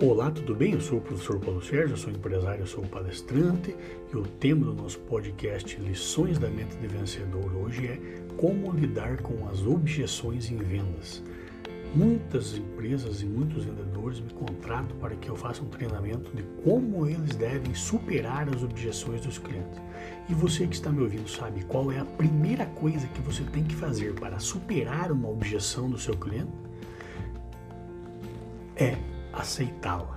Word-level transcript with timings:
Olá, 0.00 0.30
tudo 0.30 0.54
bem? 0.54 0.74
Eu 0.74 0.80
sou 0.80 0.98
o 0.98 1.00
professor 1.00 1.40
Paulo 1.40 1.60
Sérgio, 1.60 1.96
sou 1.96 2.12
empresário, 2.12 2.64
sou 2.68 2.84
palestrante 2.84 3.74
e 4.12 4.16
o 4.16 4.22
tema 4.22 4.66
do 4.66 4.72
nosso 4.72 4.96
podcast 5.00 5.76
Lições 5.80 6.38
da 6.38 6.48
Mente 6.48 6.76
de 6.76 6.86
Vencedor 6.86 7.52
hoje 7.56 7.88
é 7.88 7.98
como 8.36 8.70
lidar 8.70 9.20
com 9.20 9.48
as 9.48 9.66
objeções 9.66 10.52
em 10.52 10.56
vendas. 10.56 11.20
Muitas 11.96 12.56
empresas 12.56 13.22
e 13.22 13.26
muitos 13.26 13.64
vendedores 13.64 14.20
me 14.20 14.32
contratam 14.34 14.96
para 14.98 15.16
que 15.16 15.28
eu 15.28 15.34
faça 15.34 15.64
um 15.64 15.68
treinamento 15.68 16.30
de 16.32 16.44
como 16.62 17.04
eles 17.04 17.34
devem 17.34 17.74
superar 17.74 18.48
as 18.54 18.62
objeções 18.62 19.22
dos 19.22 19.38
clientes. 19.38 19.80
E 20.28 20.32
você 20.32 20.64
que 20.68 20.76
está 20.76 20.90
me 20.90 21.02
ouvindo 21.02 21.28
sabe 21.28 21.64
qual 21.64 21.90
é 21.90 21.98
a 21.98 22.04
primeira 22.04 22.66
coisa 22.66 23.08
que 23.08 23.20
você 23.20 23.42
tem 23.42 23.64
que 23.64 23.74
fazer 23.74 24.14
para 24.14 24.38
superar 24.38 25.10
uma 25.10 25.28
objeção 25.28 25.90
do 25.90 25.98
seu 25.98 26.14
cliente? 26.16 26.52
É 28.76 28.96
aceitá-la. 29.38 30.16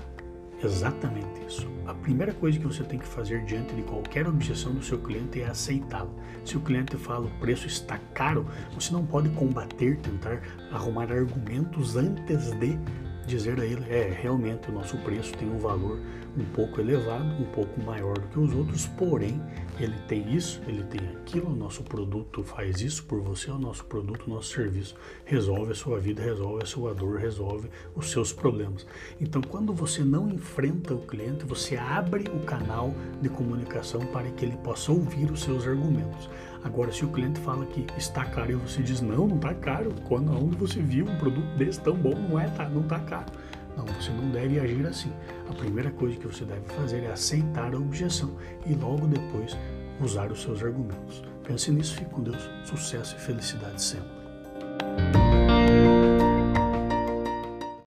Exatamente 0.63 1.41
isso. 1.48 1.67
A 1.88 1.93
primeira 1.93 2.34
coisa 2.34 2.59
que 2.59 2.67
você 2.67 2.84
tem 2.84 2.99
que 2.99 3.07
fazer 3.07 3.44
diante 3.45 3.73
de 3.73 3.81
qualquer 3.81 4.27
objeção 4.27 4.73
do 4.73 4.84
seu 4.84 4.99
cliente 4.99 5.41
é 5.41 5.47
aceitá-la. 5.47 6.11
Se 6.45 6.55
o 6.55 6.61
cliente 6.61 6.95
fala 6.97 7.25
o 7.25 7.39
preço 7.39 7.66
está 7.66 7.97
caro, 8.13 8.45
você 8.73 8.94
não 8.94 9.05
pode 9.05 9.30
combater, 9.30 9.97
tentar 9.97 10.39
arrumar 10.71 11.11
argumentos 11.11 11.95
antes 11.95 12.52
de 12.52 12.77
dizer 13.25 13.59
a 13.59 13.66
ele, 13.66 13.84
é, 13.89 14.17
realmente 14.21 14.70
o 14.70 14.73
nosso 14.73 14.98
preço 14.99 15.34
tem 15.38 15.49
um 15.49 15.57
valor 15.57 15.99
um 16.38 16.45
pouco 16.45 16.80
elevado, 16.80 17.25
um 17.41 17.45
pouco 17.52 17.81
maior 17.81 18.17
do 18.17 18.27
que 18.27 18.39
os 18.39 18.53
outros, 18.53 18.88
porém, 18.88 19.41
ele 19.80 19.95
tem 20.07 20.34
isso, 20.34 20.61
ele 20.67 20.84
tem 20.84 21.02
aquilo, 21.09 21.52
o 21.52 21.55
nosso 21.55 21.84
produto 21.84 22.44
faz 22.44 22.81
isso 22.81 23.03
por 23.03 23.20
você, 23.21 23.49
o 23.52 23.57
nosso 23.57 23.84
produto, 23.85 24.25
o 24.27 24.30
nosso 24.30 24.53
serviço 24.53 24.95
resolve 25.25 25.71
a 25.71 25.75
sua 25.75 25.99
vida, 25.99 26.21
resolve 26.21 26.63
a 26.63 26.66
sua 26.66 26.94
dor, 26.94 27.17
resolve 27.17 27.70
os 27.95 28.11
seus 28.11 28.31
problemas. 28.31 28.85
Então, 29.19 29.41
quando 29.41 29.73
você 29.73 30.03
não 30.03 30.30
enfrenta 30.30 30.94
o 30.94 31.06
cliente, 31.06 31.45
você 31.45 31.75
abre 31.75 32.25
o 32.30 32.39
canal 32.45 32.94
de 33.22 33.30
comunicação 33.30 34.06
para 34.08 34.30
que 34.31 34.45
ele 34.45 34.58
possa 34.58 34.91
ouvir 34.91 35.31
os 35.31 35.41
seus 35.41 35.67
argumentos. 35.67 36.30
Agora, 36.64 36.92
se 36.92 37.04
o 37.04 37.09
cliente 37.09 37.40
fala 37.40 37.66
que 37.66 37.86
está 37.98 38.23
caro 38.26 38.52
e 38.52 38.56
você 38.56 38.84
diz, 38.84 39.02
não, 39.02 39.28
não 39.28 39.36
está 39.36 39.54
caro, 39.54 39.94
quando 40.08 40.31
onde 40.31 40.56
você 40.58 40.80
viu 40.80 41.06
um 41.06 41.18
produto 41.18 41.48
desse 41.58 41.81
tão 41.81 41.95
bom, 41.95 42.14
não 42.14 42.40
é, 42.40 42.48
tá, 42.50 42.70
não 42.70 42.81
está 42.81 43.00
caro. 43.00 43.31
Não, 43.76 43.86
você 43.86 44.12
não 44.12 44.30
deve 44.30 44.59
agir 44.59 44.86
assim. 44.86 45.12
A 45.50 45.53
primeira 45.53 45.90
coisa 45.92 46.18
que 46.18 46.28
você 46.28 46.45
deve 46.45 46.66
fazer 46.76 47.03
é 47.03 47.12
aceitar 47.12 47.73
a 47.73 47.78
objeção 47.78 48.36
e 48.66 48.73
logo 48.73 49.08
depois 49.08 49.58
usar 50.00 50.31
os 50.31 50.42
seus 50.42 50.64
argumentos. 50.64 51.23
Pense 51.44 51.72
nisso, 51.72 51.95
fique 51.95 52.12
com 52.12 52.22
Deus. 52.22 52.50
Sucesso 52.66 53.16
e 53.16 53.20
felicidade 53.20 53.81
sempre. 53.81 54.20